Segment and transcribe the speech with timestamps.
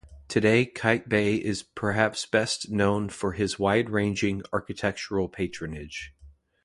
[0.27, 6.15] Today Qaitbay is perhaps best known for his wide-ranging architectural patronage.